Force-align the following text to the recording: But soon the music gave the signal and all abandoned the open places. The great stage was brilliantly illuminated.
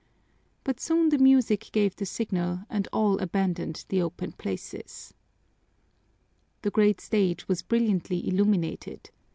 But 0.63 0.79
soon 0.79 1.09
the 1.09 1.19
music 1.19 1.69
gave 1.71 1.95
the 1.95 2.07
signal 2.07 2.61
and 2.71 2.87
all 2.91 3.19
abandoned 3.19 3.85
the 3.89 4.01
open 4.01 4.31
places. 4.31 5.13
The 6.63 6.71
great 6.71 6.99
stage 6.99 7.47
was 7.47 7.61
brilliantly 7.61 8.27
illuminated. 8.27 9.11